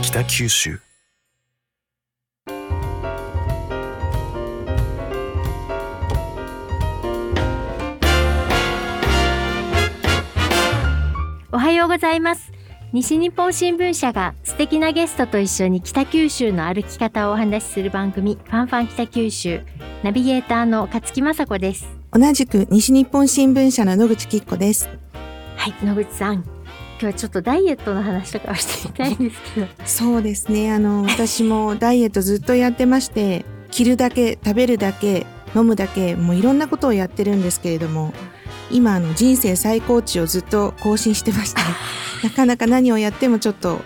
[0.00, 0.78] 北九州。
[11.50, 12.52] おはようございます。
[12.92, 19.62] 西日本新聞社が素敵なゲストと一緒に北九州の歩き方をお話しする番組ファンファン北九州。
[20.04, 21.88] ナビゲーターの勝木雅子です。
[22.12, 24.88] 同じく西日本新聞社の野口きっ子です。
[25.56, 26.57] はい野口さん
[27.00, 30.72] 今日はちょっとダイエットの話とかをしてみたいんですけどそうですね。
[30.72, 35.24] あの、私もダイエットずっとやってまして、着るだけ、食べるだけ、
[35.54, 38.12] 飲むだけ、もういろんなことをやってるんですけれども、
[38.72, 41.60] 今、あの、人生最高値をずっと更新してまして、
[42.26, 43.80] なかなか何をやってもちょっと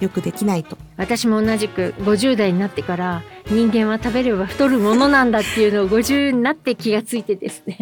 [0.00, 0.76] よくできないと。
[0.96, 7.78] 私も同じく50代になってから人間は食べれば太るものなんだっていうのを50になって気がついてですね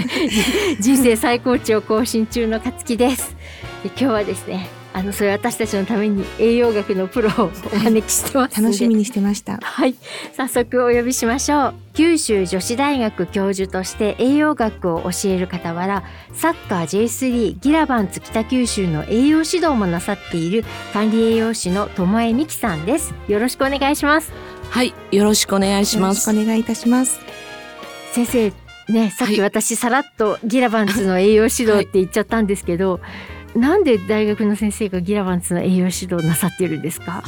[0.80, 3.36] 人生最高値を更新中の勝木です
[3.82, 9.58] で今日はですねあのそれ私たちのために栄養学のプロをお招きしてますので楽しみにしてました。
[9.58, 9.94] はい、
[10.32, 11.74] 早速お呼びしましょう。
[11.92, 16.02] 九州女子大学教授として栄養学を教える傍ら、
[16.32, 23.12] サッカー J3 ギラバンツ北九州の栄養指導もなさっている管理栄養士の友江美希さんです。
[23.28, 24.32] よろしくお願いします。
[24.70, 26.30] はい、よろしくお願いしよろします。
[26.30, 27.20] くお願いいたします。
[28.12, 28.52] 先生、
[28.92, 33.00] ね、さっきはい私さらっとギラバンツの栄養指導って言っちゃったんですけど、
[33.54, 37.22] なんで大学の先生がギラバンツの栄養指導をなさっているんですか？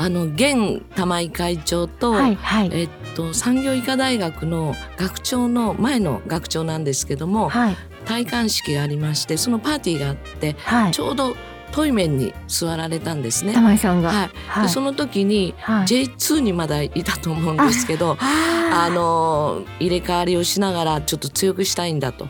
[0.00, 11.00] あの現玉井会長と、はいはいえっと産業医科大学の学長の前の学長なんですけども、はい戴冠式がありまして、そのパーティーがあって、はいち。
[11.00, 11.36] ょうど
[11.72, 13.52] トイメンに座られたんですね。
[13.52, 14.08] 玉井さんが。
[14.08, 14.30] はい。
[14.48, 22.28] はいでその時にはい J2 にまだいたと思うんですけど、ああの入れ替わりをしながらちょっと強くしたいんだと。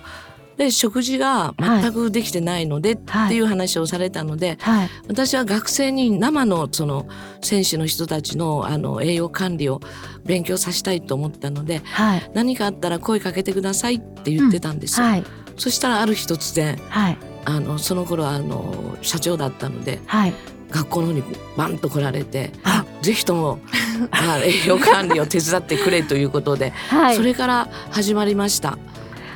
[0.59, 7.07] で食事が全くできてないので、っていう話をされたので、はい私は学生に生のその
[7.41, 9.81] 選手の人たちのあの栄養管理を
[10.25, 15.07] 勉強させたいと思ったのではい何かあったら声かけてくださいって言ってたんですよ。
[15.07, 15.25] はい
[15.57, 20.35] そしたらある日突然はいあのその頃はあの社長だったのではい。
[20.71, 21.23] 学校の方に
[21.57, 23.59] バンと来られてあぜひとも
[24.11, 27.17] あ栄養管理を手伝ってくれということで、はい。
[27.17, 28.77] それから始まりました。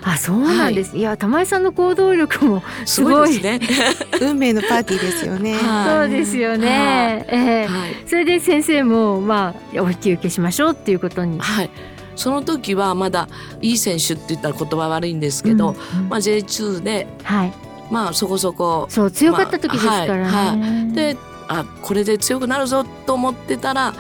[0.04, 0.96] あ、そうなんです。
[0.96, 3.60] い、や、玉井さんの行動力もすごいですね。
[4.20, 5.54] 運命のパーティーですよね。
[5.54, 7.24] はいそうですよね。
[7.28, 11.38] ええはいそれで先生もまあお引き受けしましょうっていうことに。
[11.38, 11.70] はい。
[12.14, 13.28] その時はまだ
[13.62, 17.52] いい選手って言ったら言葉悪いんですけど、うんうんまあ J2 ではい。
[17.92, 20.22] まあそこそこそう強かった時ですからね。
[20.22, 21.16] まあはいで
[21.48, 23.94] あこれで強くなるぞと思ってたら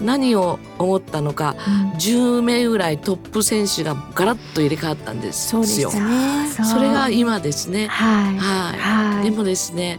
[0.00, 5.90] 何を思ったのかうん10名ぐらいトップ選手がガラッと入れ替わったんですそうでしよ。
[5.90, 6.48] たね。
[6.48, 7.86] それが今ですね。
[7.86, 8.78] はいはい。
[8.78, 9.24] はい。
[9.24, 9.98] でもですね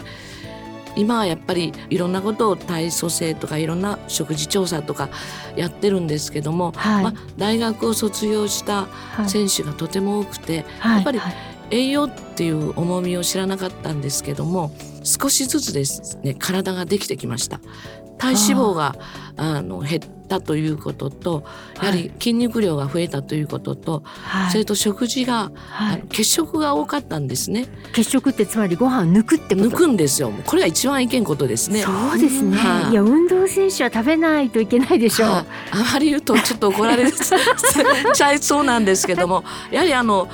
[0.95, 5.09] 今はやっぱりいろんなことを体組成とかいろんな食事調査とか
[5.55, 8.85] やってるんですけども、はいまあ、大学を卒業した
[9.15, 11.33] はい選手がとても多くて、はいやっぱりはい
[11.73, 14.71] 栄養っていう重みを知らなかったんですけども
[15.03, 17.59] 少しずつですね体ができてきました。
[18.19, 18.95] 体脂肪が
[19.35, 21.43] あの減ったということと
[21.81, 24.51] やはり筋肉量が増えたということと、はい。
[24.51, 25.95] それと食事が、はい。
[25.95, 27.65] あの血色が多かったんですね。
[27.93, 29.69] 血色ってつまりご飯抜くってこと？
[29.69, 30.31] 抜くんですよ。
[30.45, 31.81] これが一番いけんことですね。
[31.81, 32.55] そうですね。
[32.55, 32.91] はい。
[32.91, 35.29] いや運動選手は食べないといけないでしょう。
[35.29, 35.45] はい。
[35.71, 40.29] あまり言うとちょっと怒られ ちゃいそうなんですけどもやはりあの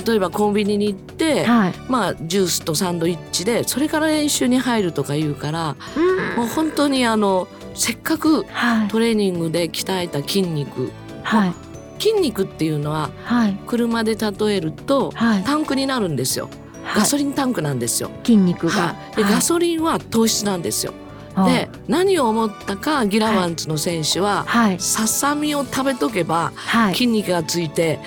[0.00, 1.74] 例えばコンビニに行って、はい。
[1.88, 6.36] まあジュースとサンドイッチでそれから練習に入るとか言うからうん。
[6.36, 8.88] もう本当にあのせっかくはい。
[8.88, 10.90] トレーニングで鍛えた筋肉。
[11.22, 11.54] はい。
[11.98, 13.58] 筋肉っていうのははい。
[13.66, 15.44] 車で例えるとはい。
[15.44, 16.48] タンクになるんですよ。
[16.82, 17.00] はい。
[17.00, 18.72] ガソリンタンクなんですよ、筋肉が。
[18.72, 21.03] はい、でガソリンは糖質なんですよ、はい
[21.46, 26.94] で何を思ったかギラワンツの選手は、はいささみを食べとけばはい。
[26.94, 27.98] 筋肉がついて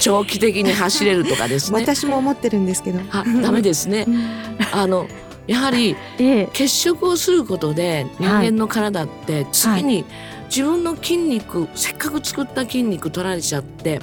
[0.00, 1.80] 長期的に走れるとかですね。
[1.82, 3.00] 私も思ってるんですけど。
[3.10, 4.06] あダメですね。
[4.72, 5.06] あの
[5.46, 10.04] やはりええ血色をすることで人間の体って次に
[10.48, 14.00] 自分の筋肉、せっかく作った筋肉取られちゃって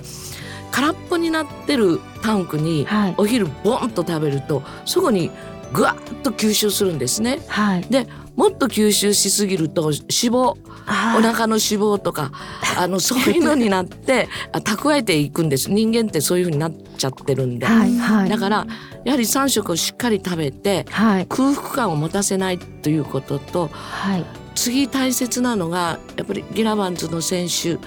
[0.72, 5.32] 空っぽになってるタンクにはいお昼ボンと食べるとそこに
[5.74, 7.40] ぐわっと吸収するんですね。
[7.48, 7.82] はい。
[7.90, 8.08] で
[8.42, 10.58] もっと吸収しすぎると脂肪
[10.88, 12.32] あお腹の脂肪とか
[12.76, 18.30] あのそういうのになってあ蓄えていくんです人間ってそういうふうになっちゃってるんで、はいはい。
[18.30, 18.66] だから
[19.06, 27.78] やはり3食をしっかり食べてはい空腹感を持たせないということとはい次大切なのがやっぱりギラバンズの選手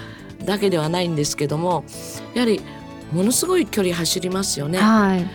[0.45, 1.83] だけではないんですけども
[2.33, 2.61] やはり
[3.11, 4.79] ものすごい距離走りますよね。
[4.79, 5.29] はい。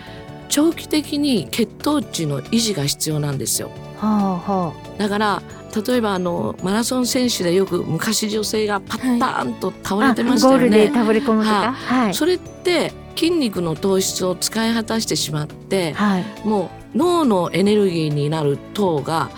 [0.49, 3.69] 長期的に血糖値の維持が必要なんですよ。
[4.07, 5.41] はあはだから
[5.87, 10.93] 例えばあのマラソン選手でよく昔女性がパッターンと倒れてましたよゴールでね。
[10.93, 11.71] 倒れ込むとか？
[11.71, 12.13] はい。
[12.13, 16.25] それって筋肉の糖質を使い果たしてしまってはい。
[16.43, 19.29] もう脳のエネルギーになる糖が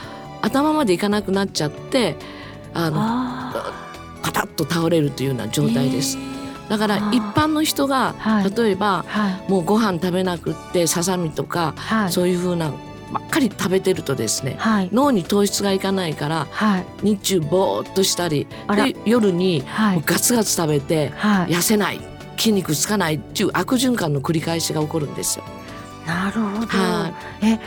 [0.42, 2.16] 頭までいかなくなっちゃって
[2.74, 3.74] あのあ
[4.24, 6.18] パタッと倒れるというような状態です。
[6.68, 9.04] だから一般の人がはい例えばあ。
[9.04, 9.52] はい。
[9.52, 12.12] もうご飯食べなくってささみとかはい。
[12.12, 12.74] そういう風な
[13.14, 14.90] ばっかり食べてるとですねはい。
[14.92, 16.86] 脳に糖質がいかないからはい。
[17.04, 20.04] 日中ぼーっとしたりで夜にはい。
[20.06, 21.54] ガツガツ食べてはい。
[21.54, 22.00] 痩せない
[22.38, 25.46] 筋肉つかないっていう悪循環の繰り返しが起こるんですよ。
[26.06, 26.68] なるほど。
[26.68, 27.60] はえ、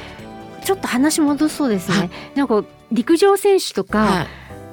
[0.64, 1.98] ちょっと話戻そうですね。
[1.98, 4.26] はいなんか陸上選手とか、はい、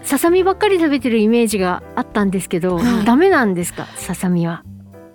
[0.03, 4.63] ささみばっかり食べてるイメージがあったんですけど、はいダメなんですか、ささみは。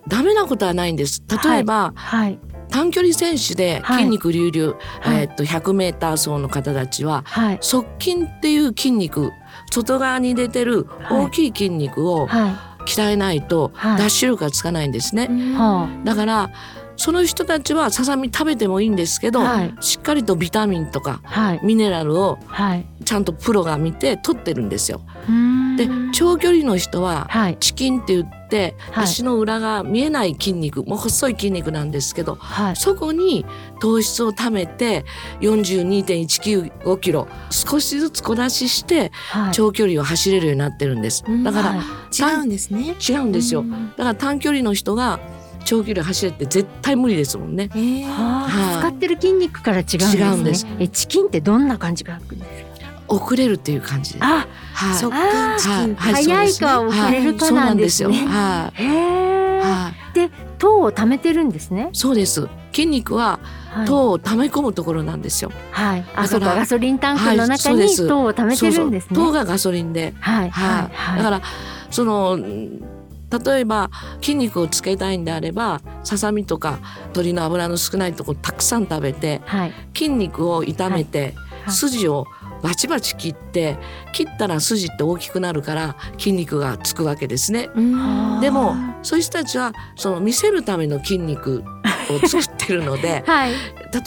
[0.08, 1.22] ダメなことはないんです。
[1.44, 2.38] 例えば、はい。
[2.70, 4.04] 短距離選手ではい。
[4.04, 5.22] 筋肉隆々、はい。
[5.22, 7.58] えーっと 100m 走の方たちははい。
[7.60, 9.32] 側筋っていう筋肉
[9.70, 11.26] 外側に出てるはい。
[11.26, 13.98] 大きい筋肉をは鍛えないとはい。
[13.98, 15.28] ダッシュ力がつかないんですね。
[16.04, 16.50] だから
[16.98, 21.28] その人たちはささみ食べてもいいんですけど、はいしっかりとビタミンとかあ。
[21.28, 21.60] はい。
[21.62, 22.84] ミネラルをはい。
[23.04, 25.00] ちゃんとプロが見て取ってるんですよ。
[25.76, 27.56] で長距離の人ははい。
[27.60, 32.76] チキンって言って、はい足の裏が見えない筋肉もう細い筋肉なんですけどはい。
[32.76, 33.46] そこに
[33.80, 35.04] 糖質を貯めて
[35.40, 39.52] 42.195キロ少しずつ小出ししてはい。
[39.52, 41.24] 長距離を走れるようになってるんです。
[41.26, 41.78] うんだからはい
[42.10, 42.96] 違うんですね。
[43.08, 43.60] 違うんですよ。
[43.60, 45.20] うんだから短距離の人が
[45.68, 47.68] 長距離走れって絶対無理ですもんね。
[47.74, 50.76] えーはい使ってる筋肉から違うんですね。
[50.80, 52.40] え、チキンってどんな感じがあるんです
[52.82, 53.14] か？
[53.14, 54.20] 遅れるっていう感じで。
[54.22, 55.02] あ、はい。
[55.02, 58.08] 側あー筋チキンはい早いか遅れるかなんですね。
[58.08, 58.82] はいそうなんですよ。
[58.82, 59.60] へえ。
[59.60, 59.60] はい。
[59.60, 59.92] は
[60.26, 60.30] い。
[60.58, 61.90] 糖を貯めてるんですね？
[61.92, 62.48] そうです。
[62.72, 63.38] 筋肉は
[63.70, 63.86] はい。
[63.86, 65.52] 糖を溜め込むところなんですよ。
[65.72, 66.04] はい。
[66.16, 66.54] あ、だからそうか。
[66.54, 69.14] ガソリンタンクのはい中に糖を貯めてるんですね。
[69.14, 70.14] そうそう糖がガソリンで。
[70.18, 70.50] はい。
[70.50, 70.68] はい。
[70.70, 70.90] はい。
[70.94, 71.18] はい。
[71.18, 71.42] だから
[71.90, 72.80] そのん
[73.44, 73.90] 例えば
[74.20, 76.78] 筋肉をつけたいんであればささみとか
[77.08, 79.72] 鶏の脂の少ないところたくさん食べてはい。
[79.94, 81.34] 筋肉を炒めて、はい
[81.70, 82.26] 筋を
[82.62, 83.76] バチバチ切って
[84.12, 87.68] 切ったら筋って大きくなるから筋肉がつくわけですね。
[87.74, 91.62] うんでもそういう人たちはその見せるための筋肉
[92.10, 93.52] を作ってるので はい。
[93.52, 93.56] 例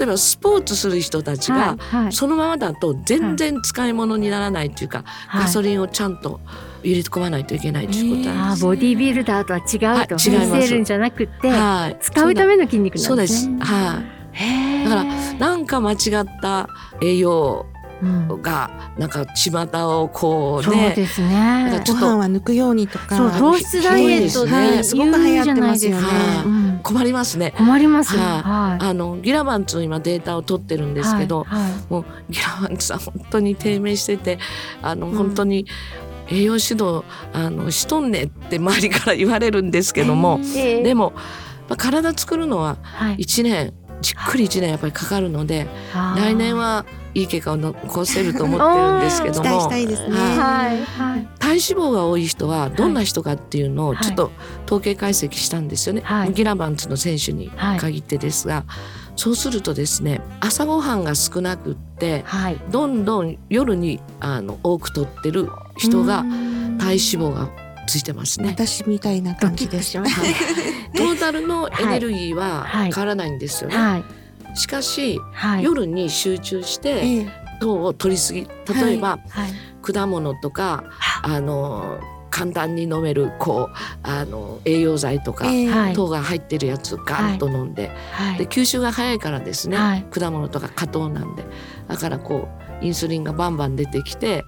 [0.01, 1.95] えばスポーツする人たちがはい。
[2.03, 2.13] はい。
[2.13, 6.39] そのままだと全然使い物にならないっていうか、はいガソリンをちゃんと
[6.83, 8.63] 入れ込まないといけないということなんです。
[8.63, 10.16] ボディービルダーとは違うと。
[10.16, 13.48] はい違います見せるんじゃなくて、はい、使うための筋肉そうです。
[13.48, 13.78] なんですね。
[13.78, 14.22] はい。
[14.33, 15.98] へーだからなんか間違っ
[16.42, 16.69] た
[17.01, 17.66] 栄養
[18.01, 19.51] うんがなんか巷
[20.01, 21.80] をこうそうね、ですねなんか。
[21.81, 23.16] ちょっとご飯は抜くようにとか。
[23.16, 27.54] そう糖質ダイエットですねですごく流行ってますよね言うじゃないですかうん困りますね。
[27.57, 28.18] 困ります。
[28.18, 28.86] はいはい。
[28.89, 34.39] あのギラバンツの今データを取ってるんですけど、はいはいもうギラバンツさん本当に低迷してて
[34.81, 35.68] あの、うん本当に
[36.31, 40.81] 栄養指導あのしとんねって周りから言われるんですけども、えー。
[40.83, 41.12] でも、
[41.68, 43.18] まあ、体作るのははい。
[43.18, 50.00] 1年じっくり1年やっぱりかかるので来年はいい結果を残せると思ってるんですけども 体脂
[51.39, 54.04] 肪が多い人はどんな人かっていうのをはい。
[54.04, 54.31] ちょっと
[54.66, 56.33] 統計解析したんですよね、はい。
[56.33, 58.63] ギラバンツの選手に限ってですが、
[59.16, 62.57] そうするとですね朝ごはんが少なくってはい。
[62.71, 65.50] どんどん夜にあの多く取ってる
[65.81, 67.50] 人がうん体脂肪が
[67.88, 68.50] ついてますね。
[68.50, 69.94] 私みたいな感じです。
[70.95, 73.76] トータルのエネルギーははい変わらないんですよね。
[73.76, 73.81] た。
[73.81, 74.04] はい
[74.54, 75.64] しかしはい。
[75.64, 77.28] 夜に集中してええ
[77.59, 78.47] 糖を取りすぎ
[78.81, 79.54] 例えば、はい。
[79.81, 80.83] 果物とか
[81.23, 88.38] あの簡単に飲めるこうあの栄養剤とか、ええはい糖が入ってるやつガンと飲んで,、はい。
[88.38, 91.45] で吸収が早いからですね、はい果物とか果糖なんで
[91.88, 92.47] だからこ
[92.81, 94.44] うインスリンがバンバン出てきて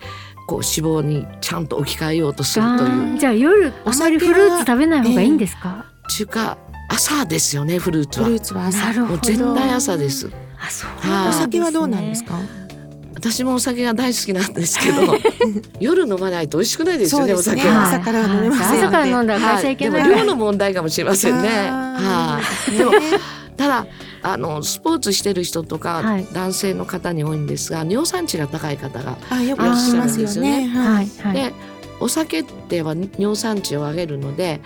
[0.47, 3.17] こう脂肪にちゃんと置き換えようとするという。
[3.17, 5.85] じゃあ夜あまりフルーツ食べない方がいいんですか？
[6.09, 6.57] 中華
[6.89, 8.25] 朝ですよねフルーツは。
[8.25, 8.93] フルーツは朝。
[9.05, 10.29] もう絶対朝です。
[10.59, 12.33] あそうはいお酒はどうなんですか。
[13.15, 15.15] 私もお酒が大好きなんですけど
[15.79, 17.83] 夜飲まないと美味しくないですよねお酒はいは。
[17.87, 20.03] 朝から飲めません朝から飲んだら会社行けない。
[20.03, 21.49] でも量の問題かもしれませんね。
[21.69, 22.91] あはい、でも
[23.55, 23.87] ただ
[24.23, 30.67] あのスポーツしてる人とか、はい男性の方に多いんですが尿酸値が高い方が、あ、よく聞きますよね。
[30.67, 31.09] ははいい。
[31.21, 31.33] はい。
[31.33, 31.53] で
[31.99, 34.61] お酒っては尿酸値を上げるので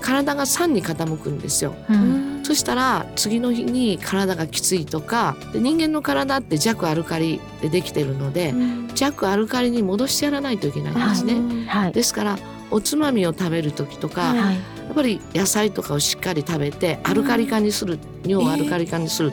[0.00, 1.74] 体が酸に傾くんですよ。
[1.88, 8.52] うんそしたら次の日に体がきついとかで人間の体って弱アルカリでできてるので、
[8.94, 11.66] 弱アルカリに戻してやらないといけないんですね。
[11.66, 11.92] はい。
[11.92, 12.38] ですから
[12.70, 14.71] おつまみを食べる時とか、はいはい。
[14.86, 19.32] やっぱり野菜とかをしっかり食べてアルカリ化にする、尿をアルカリ化にする、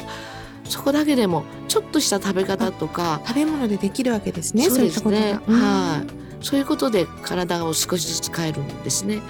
[0.63, 4.69] そこだけでもちょっとした食べ方とか食べ物でできるわけですね。
[4.69, 5.39] そうですね。
[5.47, 6.45] はい。
[6.45, 9.15] そういうことで体を少しずつ変えるんですね。
[9.15, 9.27] なる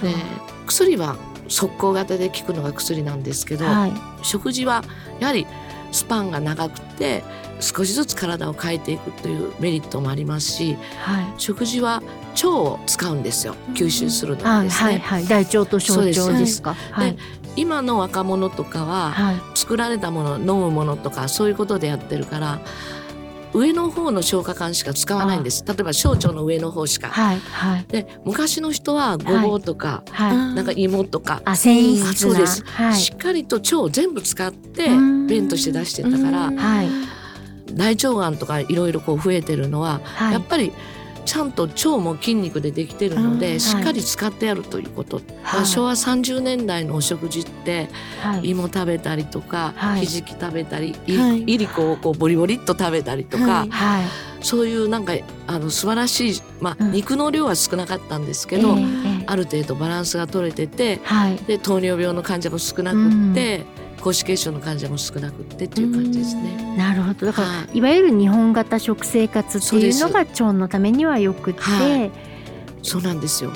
[0.00, 0.12] ほど。
[0.12, 0.14] で
[0.66, 1.16] 薬は
[1.48, 3.92] 速攻型で効くのが薬なんですけど、はい。
[4.22, 4.84] 食事は
[5.20, 5.46] やはり
[5.94, 7.22] スパンが長くて
[7.60, 11.24] 少しずつ体を変えていくというメリットもありますしはい。
[11.38, 12.02] 食事は
[12.34, 13.54] 腸を使うんですよ。
[13.74, 14.90] 吸収するのですね。
[14.90, 16.74] はいはい大腸と小腸ですか？
[16.90, 17.16] はい。
[17.56, 19.36] 今の若者とかははい。
[19.54, 22.60] 作られたもの飲むものとかそういうことでやってるから
[23.54, 25.64] 上の方の消化管しか使わないんです。
[25.66, 27.08] 例えば小腸の上の方しか。
[27.08, 27.84] はいはい。
[27.88, 30.36] で昔の人はごぼうとか、はい。
[30.36, 32.64] なんか芋とか、あ繊維質そうです。
[32.64, 32.94] はい。
[32.94, 35.26] しっかりと腸を全部使ってうん。
[35.26, 36.56] 便として出してたからうん。
[36.56, 36.88] はい。
[37.72, 40.32] 大腸がんとかいろいろこう増えてるのは、はい。
[40.32, 40.72] やっぱり
[41.24, 45.66] ちゃんと腸も筋肉でできてるので、うんしっかり使ってやるということ、はい。
[45.66, 47.88] 昭和30年代のお食事って
[48.20, 48.50] はい。
[48.50, 50.00] 芋食べたりとか、はい。
[50.00, 51.42] ひじき食べたり、いはい。
[51.42, 53.66] いりこをこうボリボリっと食べたりとか、
[54.40, 55.14] そういうなんか
[55.46, 56.92] あの素晴らしい、まあうん。
[56.92, 58.86] 肉の量は少なかったんですけど、えええ
[59.22, 59.24] え。
[59.26, 61.36] ある程度バランスが取れててはい。
[61.36, 63.64] で糖尿病の患者も少なくって、
[64.04, 66.76] 高脂血症の患者も少なくってっていう感じですね。
[66.76, 67.24] なるほど。
[67.24, 67.78] だから、はい。
[67.78, 72.10] い、わゆる日本型食生活っていうのが腸のためにはよくって、はい。
[72.82, 73.50] そうなんですよ。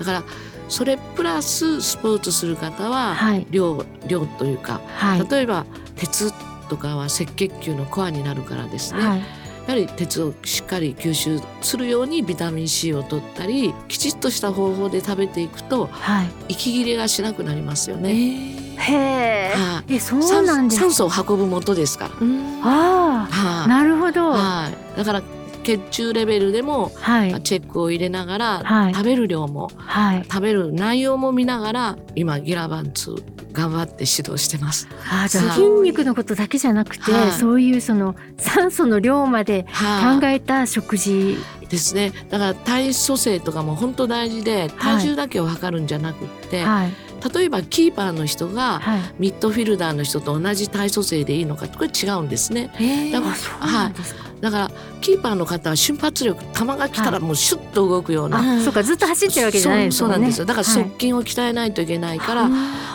[0.00, 0.24] だから
[0.68, 3.46] それプラススポーツする方ははい。
[3.50, 5.28] 量,、量というかはい。
[5.28, 6.32] 例えば鉄
[6.68, 9.18] とかは赤血球のコアになるからですね、はい。
[9.18, 9.24] や
[9.68, 16.28] はり鉄をしっかり吸収するようにビタミン C を取ったりきちっとした方法で食べていくとはい。
[16.48, 18.63] 息切れがしなくなりますよえね。
[18.76, 19.94] ーへえ、はい。
[19.94, 22.10] えそうなんです酸酸素を運ぶ元ですから。
[22.20, 22.60] うん。
[22.62, 24.30] ああはいなるほど。
[24.30, 25.22] ははい、だから
[25.62, 27.40] 血中レベルでもい。
[27.42, 28.94] チェックを入れながら、はい。
[28.94, 30.24] 食べる量もはい。
[30.24, 33.14] 食べる内容も見ながら今ギラバンツ
[33.52, 34.88] 頑張って指導してます。
[35.10, 37.32] あじゃ筋肉のことだけじゃなくて、はい。
[37.32, 40.20] そういうその酸素の量まではい。
[40.20, 41.38] 考えた食事、
[41.68, 42.12] ですね。
[42.30, 46.92] だから体組成とかも本当大事で体重だけを測るんじゃなくって、はい
[47.32, 49.00] 例えばキーパーの人がはい。
[49.18, 52.70] ミッドフィルダーの人と同じ体組成でいいのかこれ違うんですね。
[52.76, 53.12] えー。
[53.12, 58.58] だからあそうなんですか、だからキーパーの方は瞬発力球が来たらもうシュッと動くような。
[58.58, 60.44] あ、そうかずっと走ってるわけじゃないねそうんなんですよ。
[60.44, 60.74] だからはい。
[60.74, 62.50] 側筋を鍛えないといけないから、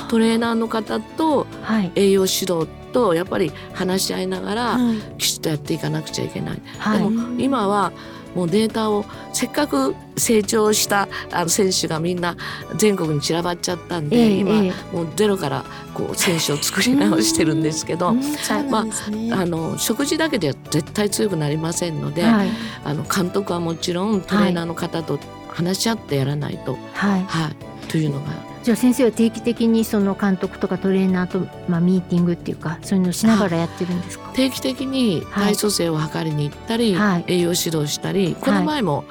[0.09, 1.91] トレーナーの方とはい。
[1.95, 4.97] 栄養指導とやっぱり話し合いながらはい。
[5.17, 6.61] きちっとやっていかなくちゃいけない。
[6.77, 6.99] はい。
[6.99, 7.91] でも今は
[8.39, 9.03] もうデータを
[9.33, 12.37] せっかく成長したあの選手がみんな
[12.77, 14.95] 全国に散らばっちゃったんで、ええ今ええ。
[14.95, 19.33] もうゼロからこう選手を作り直してるんですけど、う んそうなんですね。
[19.33, 22.49] あの食事だけでは絶対強くなりませんので、はい。
[22.85, 25.19] あの監督はもちろんトレーナーの方と
[25.49, 27.25] 話し合ってやらないと、はい。
[27.27, 28.27] はい、というのが
[28.63, 34.31] じゃあ先生は定期的にその監督とかトレーナーと、まあ、ミーティングっていうかそういうのをしながらやってるんですか？
[34.33, 37.25] 定期的に体組成を測りに行ったり、はい。
[37.27, 39.05] 栄養指導したり、この前も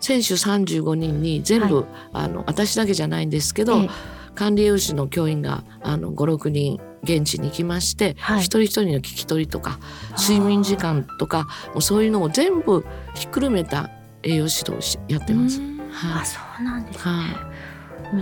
[0.00, 3.90] 選手35人に全部、あの私だけじゃないんですけど、ええ。
[4.34, 8.40] 管理栄養士の教員があの56人現地に行きまして、はい。
[8.40, 9.78] 一人一人の聞き取りとか
[10.18, 12.84] 睡眠時間とかもうそういうのを全部
[13.14, 13.90] ひっくるめた
[14.22, 15.60] 栄養指導をしやってます。
[15.60, 15.78] うん。
[15.90, 16.22] はい。
[16.22, 17.02] あそうなんですね。
[17.02, 17.53] は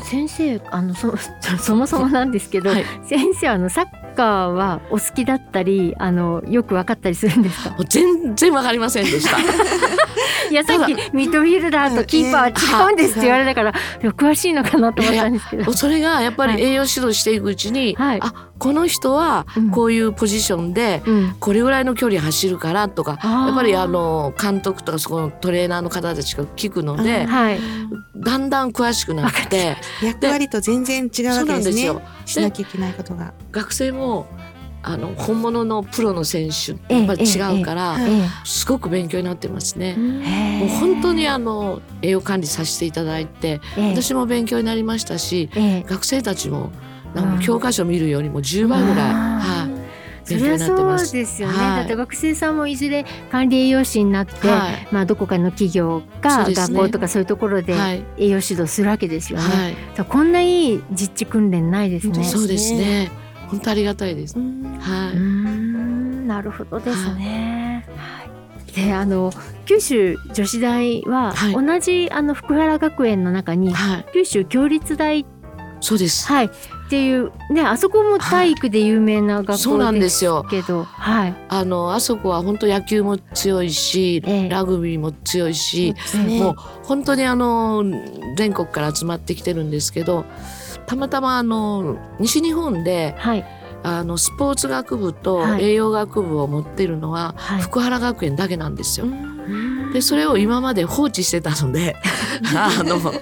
[0.00, 1.14] 先生あのそ
[1.60, 2.84] そもそもなんですけど、はい。
[3.04, 7.76] 先生あのサッカーはお好きだったりあのよく分かったりするんですか？
[7.88, 9.38] 全然わかりませんでした。
[10.50, 12.40] いやさっきミッドフィルダーとキーパー
[12.74, 13.72] は違うんですって言われたから、
[14.02, 15.72] 詳しいのかなと思ったんですけど。
[15.72, 16.56] それがやっぱはい。
[16.58, 18.20] り栄養指導していくうちに、はい。
[18.20, 19.70] あこの人はうん。
[19.70, 27.60] こういうポジションでうん、これぐらいの距離走るからとか、やっぱりあの監督とかそこのトレーナーの方たちが聞くので、はい。
[28.16, 31.84] だんだん詳しくなって役割と全然違うわけですね。
[31.84, 32.02] よ。
[32.24, 33.34] しなきゃいけないことが。
[33.50, 34.26] 学生も
[34.84, 37.96] あの本物のプロの選手ええやっぱり違うから、
[38.44, 39.96] すごく勉強になってますね。
[39.96, 43.90] えもう本当にあの栄養管理させていただいてええ。
[43.90, 45.88] 私も勉強になりましたしええ。
[45.88, 46.70] 学生たちも
[47.14, 50.74] なんうんか教科書見るよりも10倍ぐらい、はい、それはそ。
[50.74, 59.44] うですよね、はいだって学生さんもいずれ管理栄養士になって、はいまあ、どこかの企業そか学校とかそういうところではい栄養指導するわけですよね。
[59.44, 62.24] はいこんないい実地訓練ないですね。
[62.24, 63.10] そうですね。
[63.48, 64.38] 本当ありがたいです。
[64.38, 65.16] はい。
[65.16, 67.86] んなるほどですね。
[67.96, 68.24] は
[68.68, 69.30] い、であの
[69.66, 74.06] 九州女子大は、はい同じあの福原学園の中にはい。
[74.12, 75.26] 九州共立大、
[75.80, 76.26] そうです。
[76.26, 76.50] はい、
[76.92, 80.26] っていうねあそこも体育で有名な学そうなん校でです。
[80.50, 84.48] けど、はい、あのあそこは本当野球も強いし、ええ。
[84.50, 85.94] ラグビーも強いし、
[86.26, 86.38] ね。
[86.38, 87.82] もう本当にあの
[88.36, 90.26] 全国から集まってきてるんですけど、
[90.84, 93.44] たまたまあの西日本ではい、
[93.82, 95.64] あのスポーツ学部とはい。
[95.64, 97.62] 栄養学部を持ってるのははい。
[97.62, 99.06] 福原学園だけなんですよ。
[99.06, 99.92] うん。
[99.94, 101.96] でそれを今まで放置してたので
[102.54, 103.14] あのもっ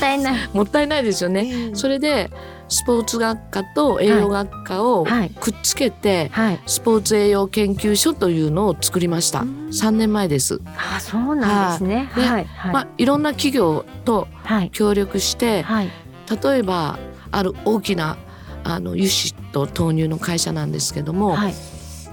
[0.00, 0.50] たいない。
[0.54, 1.42] もったいないですよね。
[1.42, 2.30] ねそれで
[2.70, 6.60] スポーツ学科と栄養学科をはいくっつけて、はい。
[6.66, 9.40] スポーツ栄養研究所というのを作りました。
[9.40, 10.60] 3年前です。
[10.76, 12.08] あ、そうなんですね。
[12.12, 12.44] はいはい。
[12.44, 12.72] はい。
[12.72, 14.70] まあ、いろんな企業とはい。
[14.70, 15.90] 協力して、はい。
[16.42, 16.98] 例えば
[17.32, 18.16] ある大きな
[18.62, 21.54] あの油脂と豆乳の会社なんですけども、はい。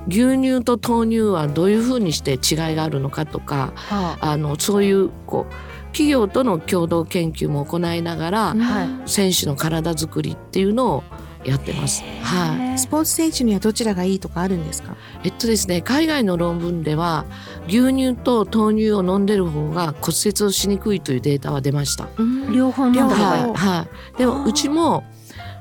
[0.10, 5.54] 牛乳と豆乳はどういうふうにして違いがあるのかとかはあのそういうこう
[5.98, 8.56] 企業との共同研究も行いながら、あ。
[8.56, 9.10] はい。
[9.10, 11.04] 選手の体作りっていうのを
[11.44, 12.04] やってます。
[12.22, 12.78] はい。
[12.78, 14.96] スポーツ選手にはどちらがいいとかあるんですか？
[15.24, 17.26] えっとですね、海外の論文では
[17.68, 22.08] 牛乳と豆乳を飲んでる方が骨折をしにくいというデータは出ました。
[22.54, 23.08] 両方飲んだ。
[23.08, 24.18] はい、はい。
[24.20, 25.04] でもうちも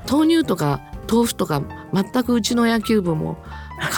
[0.07, 1.63] 豆乳とか豆腐とか
[1.95, 3.39] 全くうちの野球部も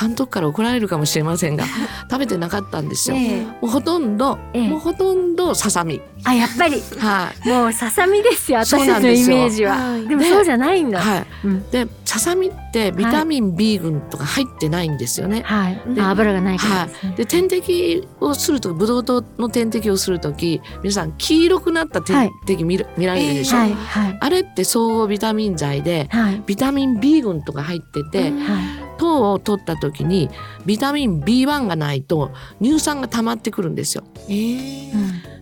[0.01, 1.65] 監督から怒られるかもしれませんが
[2.11, 3.17] 食べてなかったんですよ。
[3.17, 6.01] ええもうほとんど、ええもうほとんどささみ。
[6.25, 6.83] あ、やっぱり。
[6.99, 7.49] はい。
[7.49, 8.59] もうささみですよ。
[8.59, 9.77] 私のイメージは。
[9.77, 11.01] はいででもそうじゃないんだ。
[11.01, 11.27] はい。
[11.45, 15.43] うんでささみってビタミン B 群とか入ってないんですよね。
[15.45, 15.81] はい。
[15.95, 17.15] であ油がないからですね。
[17.17, 23.75] で点滴をするとブドウ糖の点滴をするとき皆さん黄色くなった点滴見,、見られるでしょ、はい。
[23.75, 24.19] はい。
[24.21, 26.43] あれって総合ビタミン剤ではい。
[26.47, 28.88] ビタミン B 群とか入ってて、うんはい。
[28.99, 30.29] 糖を取った時に
[30.67, 32.31] ビタミン B1 がないと
[32.63, 34.05] 乳酸が溜まってくるんですよ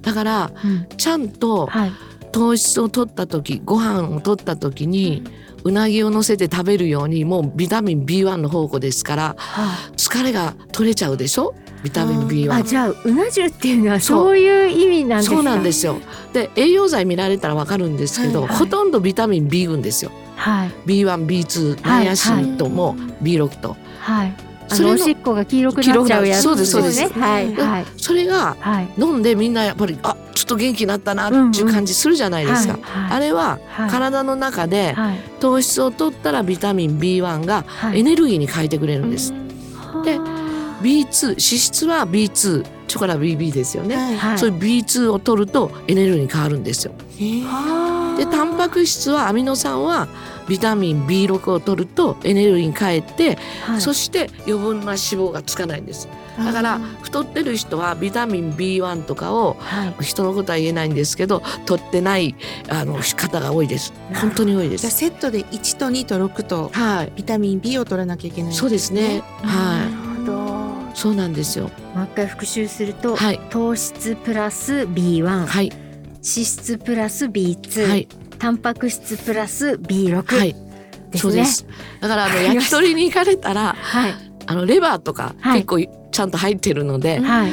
[0.02, 0.86] だからうん。
[0.96, 1.92] ちゃんとはい。
[2.32, 5.22] 糖質を取った時ご飯を取った時に
[5.64, 11.54] うなぎを乗せて食べるようにもうビタミン B1 の宝庫ですからは疲れが取れちゃうでしょ？
[11.82, 15.36] ビタミン B1 あ、じゃあうな重っていうのはそうそういう意味なんですか？
[15.36, 15.96] そうなんですよ。
[16.34, 20.10] で栄養剤見られたらわかるんですけど、はいはいほとんどビタミン B 群ですよ。
[20.36, 20.70] はい。
[20.86, 23.76] B1、B2、はいナイアシンとも B6 と。
[24.00, 24.34] はい。
[24.68, 27.08] あそれおしっこが黄色くなっちゃうやつそうですそうですね。
[27.20, 27.54] はい。
[27.54, 27.86] はい。
[27.96, 28.88] それがはい。
[28.98, 32.78] 飲んでみんなやっぱりあちょっと元気になったなっていう感じするじゃないですか。
[32.82, 35.18] はいあれははい体の中ではい。
[35.40, 39.32] 糖質を取ったらビタミン B1 がはいエネルギーに変えてくれるんです。
[40.04, 40.24] では
[40.82, 43.96] B2 脂質は B2 チョコラ BB ですよね。
[43.96, 44.16] はい。
[44.16, 44.38] はい。
[44.38, 46.92] そういう B2 を取るとエネルギーに変わるんですよ。
[48.16, 50.08] でタンパク質はアミノ酸は
[50.48, 53.80] ビタミン B6 を取るとエネルギーに変えて、はい。
[53.80, 56.08] そして余分な脂肪がつかないんです。
[56.38, 60.04] だから太ってる人はビタミン B1 とかをはい。
[60.04, 62.34] 人のことは言えないんですけど取ってない
[62.68, 63.92] あの方が多いです。
[64.14, 64.82] 本当に多いです。
[64.82, 67.12] じゃあセットで1と2と6とはい。
[67.16, 69.22] ビタミン B を取らなきゃいけないそうですね。
[69.42, 69.84] なは。
[69.84, 69.95] い
[70.96, 71.70] そうなんですよ。
[71.94, 73.38] もう一回復習すると、はい。
[73.50, 75.68] 糖質プラス B1、はい。
[75.68, 78.08] 脂質プラス B2、はい。
[78.38, 80.54] タンパク質プラス B6 はい。
[80.54, 81.18] ですね。
[81.18, 81.66] そうです。
[82.00, 84.14] だからあの焼き鳥に行かれたらはい。
[84.46, 85.64] あのレバーとかはい。
[85.64, 87.52] 結構ちゃんと入ってるので、はい。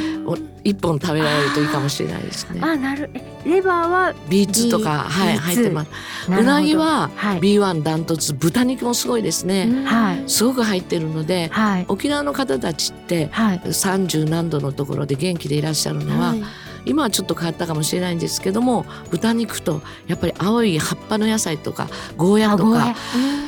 [0.66, 2.60] お一本食べられるといいかもしれないですね。
[2.64, 3.10] あ、なる。
[3.14, 5.92] えレバーは B2 とか、はい B2 入ってます。
[6.30, 7.40] うなぎははい。
[7.40, 10.24] B1 ダントツ豚肉もすごいですね、はい。
[10.28, 11.86] すごく入ってるのではい。
[11.88, 13.60] 沖縄の方たちってはい。
[13.60, 16.44] 30何度のところで元気でいらっしゃるのは、はい。
[16.86, 22.94] 今はちょっと変わったかもしれないんですけども豚肉とやっぱり青い葉っぱの野菜とかゴーヤとか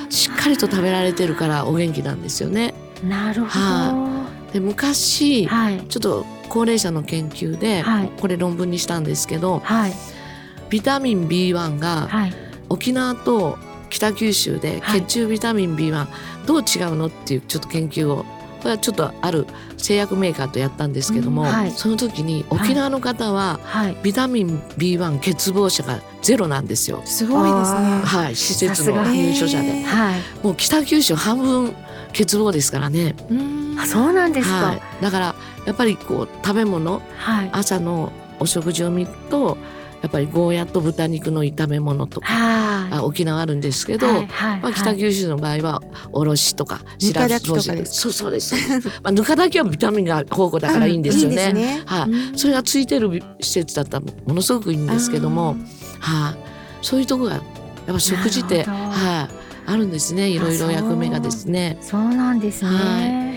[0.10, 2.74] しっかりと食べられてるからお元気なんですよね。
[3.04, 3.50] なるほど。
[3.50, 5.82] はで昔、はい。
[5.90, 6.26] ちょっと
[6.56, 8.10] 高齢者の研究で、はい。
[8.18, 9.94] これ論文にしたんですけどはい。
[10.70, 12.34] ビタミン B1 がはい。
[12.70, 13.58] 沖縄と
[13.90, 15.02] 北九州ではい。
[15.02, 16.08] 血中ビタミン B1
[16.48, 18.24] どう違うのっていうちょっと研究を
[18.62, 21.72] これはちょっとある製薬メーカーとやったんですけども、うんはい。
[21.72, 23.98] その時に沖縄の方ははい。
[24.02, 27.02] ビタミン B1 欠乏者がゼロなんですよ。
[27.04, 27.80] すごいですね。
[27.80, 29.84] あはい、施設の入所者で。
[29.84, 30.22] はい。
[30.42, 31.76] もう北九州半分
[32.14, 34.68] 欠乏ですからね、うんあ、そうなんですか。
[34.68, 37.50] はい、だからやっぱりこう食べ物はい。
[37.52, 39.58] 朝のお食事を見ると
[40.02, 47.30] やっぱりゴーヤと豚肉の炒め物とか沖縄あるんですけど、はいはいまあ、北九州の場合はおろしとかしらす
[47.72, 48.54] ですそうそうです、
[49.02, 51.30] まあ、ぬか炊きはビタミンが豊富だからいいんですよね。
[51.30, 51.84] いいですね。
[51.88, 52.38] はい、うん。
[52.38, 55.56] それがついてる施設だったらものすごくいいんですけども、
[56.00, 56.38] はい、
[56.84, 57.42] そういうとこがやっ
[57.88, 60.30] ぱ食事って、はい、あるんですね。
[60.30, 61.80] いろいろ役目がですね。
[61.82, 62.70] そうなんですね。
[62.70, 63.35] は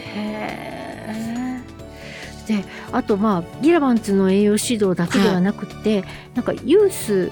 [2.54, 7.30] ーであとまあギラバンツの栄養指導だけではなくて、なんかユース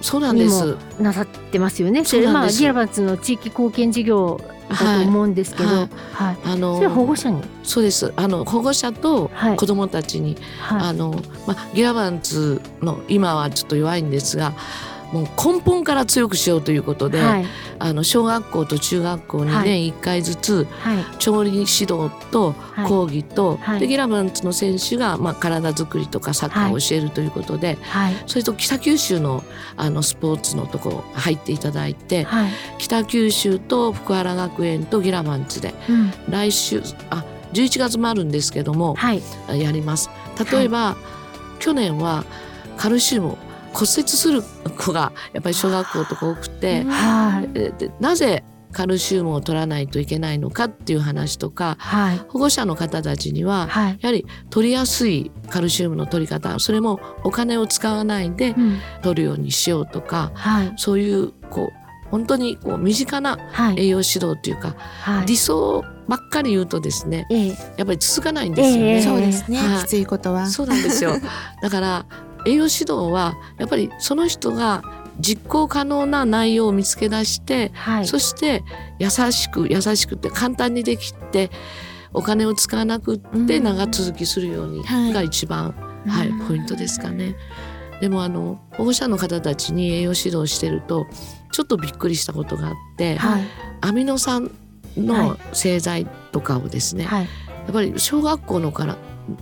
[0.00, 0.64] そうなんです。
[0.64, 0.76] にも。
[1.00, 2.04] なさってますよね。
[2.04, 2.58] そうなんです。
[2.58, 6.34] まあギラバンツの地域貢献事業だと思うんですけど、ははい。
[6.34, 6.38] い。
[6.44, 8.12] あのそれは保護者に、そうです。
[8.16, 9.56] あの保護者とはい。
[9.56, 10.88] 子どもたちに、はい。
[10.90, 14.52] あのまあ、ギラバンツの今はちょっと弱いんですが
[15.12, 17.46] もう根本から強くしようということで、はい。
[17.78, 19.64] あの小学校と中学校にはい。
[19.64, 21.04] 年1回ずつはい。
[21.18, 22.88] 調理指導とはい。
[22.88, 23.80] 講義と、はい。
[23.80, 28.14] でギラバンツの選手が、まあ、体作りとかサッカーを教えるということで、はい。
[28.26, 29.42] それと北九州の
[29.76, 32.50] あのスポーツのとこ入っていただいてはい。
[32.78, 36.12] 北九州と福原学園とギラバンツでうん。
[36.28, 39.22] 来週あ11月もあるんですけどもはい。
[39.52, 40.10] やります。
[40.50, 40.96] 例えば、
[41.60, 42.24] 去年は
[42.76, 43.38] カルシウム
[43.74, 44.42] 骨折する
[44.78, 47.42] 子がやっぱり小学校とか多くて、は
[48.00, 52.18] なぜカルシウムを取らないといけないのかっていう話とかはい。
[52.28, 53.98] 保護者の方たちにははい。
[54.00, 58.78] やはり取りやすいカルシウムの取り方それもお金を使わないでうん。
[59.02, 60.72] 取るようにしようとかはい。
[60.76, 63.80] そういうこう本当にこう身近なはい。
[63.80, 65.26] 栄養指導というか、はい。
[65.26, 67.48] 理想ばっかり言うとですねええ。
[67.76, 68.94] やっぱり続かないんですよね。
[68.94, 69.02] ええ。
[69.02, 69.84] そうですね、はい。
[69.84, 70.46] きついことは。
[70.46, 71.12] そうなんですよ。
[71.62, 72.06] だから
[72.46, 74.82] 栄養指導はやっぱりその人が
[75.20, 78.06] 実行可能な内容を見つけ出して、はい。
[78.06, 78.64] そして
[78.98, 81.50] 優しく優しくって簡単にできて
[82.12, 83.64] お金を使わなくってうん。
[83.64, 85.12] 長続きするようにはい。
[85.12, 85.74] が一番、
[86.06, 86.46] はいうん。
[86.48, 87.36] ポイントですかね。
[88.00, 91.06] でもあの保護者の方たちに栄養指導してると
[91.52, 93.42] ちょっとびっくりしたことがあって、はい。
[93.82, 94.50] アミノ酸
[94.96, 97.22] の製剤とかをですね、はい。
[97.22, 97.28] や
[97.70, 98.96] っぱり小学校のから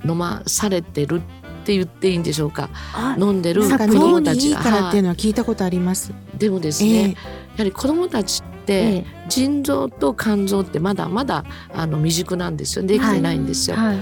[0.05, 1.23] 飲まされてる
[1.63, 2.69] って言っていいんでしょうか？
[2.93, 6.13] あ飲んでる子ども脳たちが、にいいからっていうはのは聞いたことあります。
[6.35, 7.15] いでもですえね、えや
[7.59, 9.05] はり子どもたちって、ええ。
[9.29, 12.85] 腎臓と肝臓ってまだまだあの未熟なんですよ。
[12.85, 13.77] できてないんですよ。
[13.77, 13.99] はい。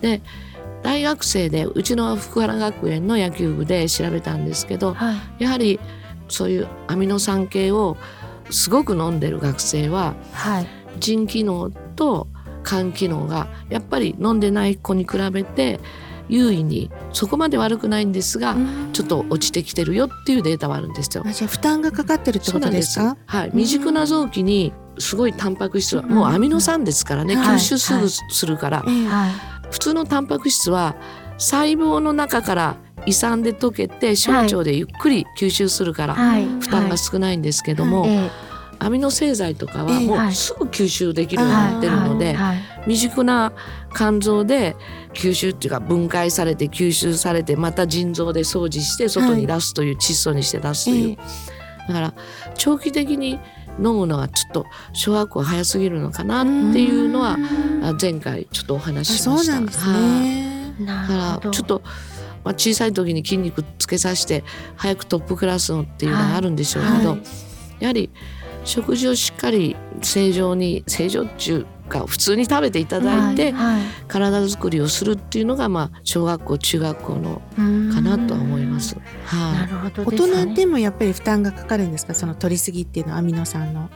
[0.00, 0.20] で
[0.82, 5.44] 大学生でうちの福原学園の野球部で調べたんですけどはい。
[5.44, 5.80] やはり
[6.28, 7.96] そういうアミノ酸系を
[8.50, 10.66] すごく飲んでる学生ははい。
[10.98, 12.28] 腎機能と
[12.66, 15.80] 肝機能がやっぱり飲んでない子に比べて
[16.28, 18.56] 優位にそこまで悪くないんですが、
[18.92, 21.22] ちょっと落ちてきてるよっていうデータはあるんですよ。
[21.26, 23.16] あじゃあ負担がかかってるってことですか？
[23.26, 26.10] はい、未熟な臓器にすごいタンパク質はうん。
[26.10, 28.84] もうアミノ酸ですからね、はい吸収すぐするから、
[29.70, 30.96] 普通のタンパク質は
[31.36, 36.46] 細胞の中から胃酸で溶けて小腸でゆっくり吸収するから、はい。
[36.46, 38.30] 負担が少ないんですけども、え
[38.78, 40.06] アミノ製剤とかはええ。
[40.06, 40.28] もはい。
[40.30, 42.58] うすぐ吸収できるえようになってるので、はい。
[42.84, 43.52] 未熟な
[43.94, 44.76] 肝臓で
[45.14, 51.16] 吸収っていうか分解されて吸収されてまた腎臓で掃除して外に出すという、窒素にして出すという、え
[51.88, 52.14] だから
[52.56, 53.38] 長期的に
[53.78, 57.36] 飲むのはちょっと小学校早すぎるのかなっていうのは
[57.82, 59.56] あ前回ちょっとお話あししました。
[59.56, 60.00] そうですはい。
[60.02, 60.74] ね。
[60.80, 61.08] なだ
[61.40, 61.82] からちょっと、
[62.44, 64.44] まあ、小さい時に筋肉つけさせて
[64.76, 67.20] 早くトップクラスのっていうのがあるんでしょうけど、はい。
[67.80, 68.10] やはり
[68.64, 77.42] 食事をしっかり正常に正常っていうか普通に食べていただいて、はい体作りをするっていうのが、まあ、小学校中学校の
[77.92, 78.96] かなとは思います。
[78.96, 82.14] なはい、るほど大ですね人でもやっぱり負担がかかるんですか？
[82.14, 83.90] その取りすぎっていうのはアミノ酸の。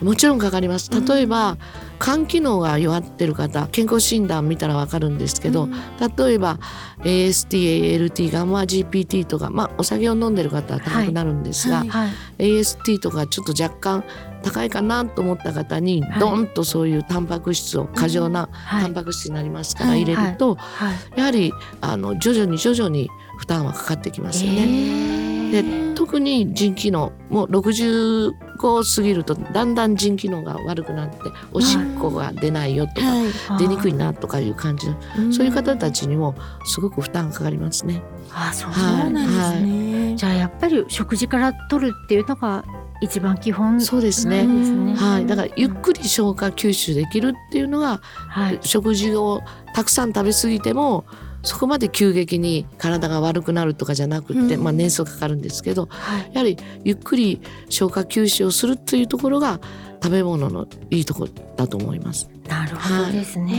[0.00, 0.90] もちろんかかります。
[0.92, 1.04] うん。
[1.04, 1.56] 例えば、
[1.98, 5.72] 肝機能が弱ってる方健康診断見たらわかるんですけど、うん。
[6.16, 6.58] 例えば
[7.00, 12.10] AST、ALT、ガンマ GPT とか、まあ、お酒を飲んでる方は高くなるんですが、はいはい。
[12.38, 14.04] AST とかちょっと若干
[14.42, 16.20] 高いかなと思った方に、はい。
[16.20, 18.82] ドンとそういうタンパク質を過剰なはい。
[18.82, 21.18] タンパク質になりますからはい入れると、はい。
[21.18, 25.32] やはりあの徐々に徐々に負担はかかってきますよね。
[25.32, 28.32] えで特に腎機能もう65
[28.62, 31.16] を過ぎるとだんだん腎機能が悪くなって
[31.52, 33.26] おしっこが出ないよとか、はい。
[33.26, 38.02] ー出にくいなとかいう感じんそういう方たちにもすごく負担がかかりますね。
[38.32, 40.16] あそうそはいうなんですね。
[40.16, 42.64] じゃあやっぱり食事から取るっていうのが
[43.00, 44.46] 一番基本そうですね。
[44.46, 49.42] なんですねはい、だからゆっくり消化吸収できるっていうのが、はい食事を
[49.74, 51.04] たくさん食べ過ぎても
[51.46, 59.60] そこまで急激に体が悪くなるとかじゃなくって、うんまあ年数かかるんですけどはいやはりゆっくり消化吸収をするっていうところが
[60.02, 62.28] 食べ物のいいところだと思います。
[62.48, 63.54] なるほどですね。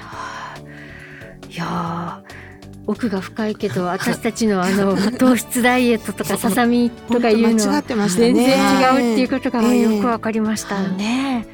[0.00, 0.56] は
[1.48, 2.34] いいやー
[2.86, 7.82] 奥が深いけど私たちのあの 糖質ダイエットとかささみとかいうのは。
[8.08, 11.46] 全然違うっていうことがええよくわかりましたね。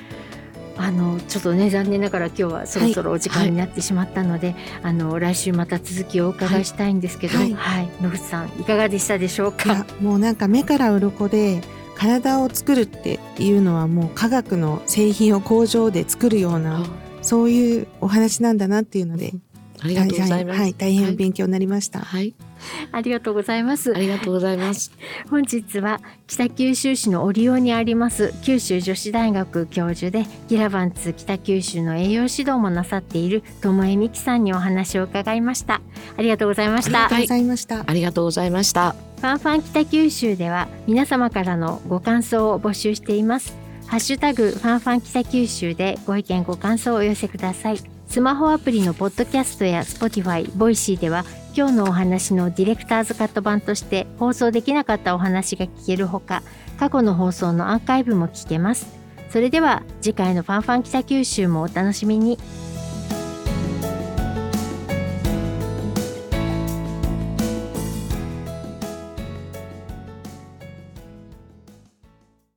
[0.80, 7.84] あのちょっとね残念ながら今日はそろそろお時間になってしまったので、あの来週また続きをお伺いしたいんですけど、は、はい。
[7.84, 9.86] い野口さんいかがでしたでしょうか？
[10.00, 11.60] もうなんか目から鱗で
[11.96, 16.82] 体を作るっていうのはもう科学の製品を工場で作るような
[17.20, 19.34] そういうお話なんだなっていうので
[19.82, 20.60] ありがとうございます。
[20.60, 22.00] はい、大変勉強になりました。
[22.00, 22.34] はい、
[22.92, 23.98] ありがとうございますあ。
[23.98, 24.92] りがとうございます。
[25.30, 35.80] 本日は北九州市の折尾にあります九州女子大学教授でギラバンツ北九州の栄養指導もなさっている友江美希さんにお話を伺いました
[36.16, 37.84] ありがとうございましたありがとうございました。
[37.86, 38.94] ありがとうございました。
[39.20, 43.54] ファンファン北九州では皆様からのご感想を募集しています。
[43.86, 47.78] ハッシュタグファンファン北九州でご意見ご感想をお寄せください。
[48.08, 56.42] スマホアプリのポッドキャストや Spotify、 Voicy では今日のお話のディレクターズカット版として放送できなかったお話が聞けるほか
[56.78, 58.86] 過去の放送のアーカイブも聞けます。
[59.30, 62.38] それでは次回のファンファン北九州もお楽しみに。